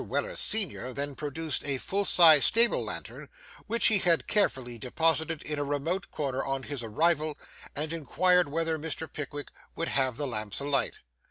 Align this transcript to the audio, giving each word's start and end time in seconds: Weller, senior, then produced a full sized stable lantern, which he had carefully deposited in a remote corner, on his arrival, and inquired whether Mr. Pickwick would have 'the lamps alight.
Weller, 0.03 0.35
senior, 0.35 0.93
then 0.93 1.13
produced 1.13 1.63
a 1.63 1.77
full 1.77 2.05
sized 2.05 2.45
stable 2.45 2.83
lantern, 2.83 3.29
which 3.67 3.85
he 3.85 3.99
had 3.99 4.25
carefully 4.25 4.79
deposited 4.79 5.43
in 5.43 5.59
a 5.59 5.63
remote 5.63 6.09
corner, 6.09 6.43
on 6.43 6.63
his 6.63 6.81
arrival, 6.81 7.37
and 7.75 7.93
inquired 7.93 8.47
whether 8.47 8.79
Mr. 8.79 9.07
Pickwick 9.07 9.49
would 9.75 9.89
have 9.89 10.17
'the 10.17 10.25
lamps 10.25 10.59
alight. 10.59 11.01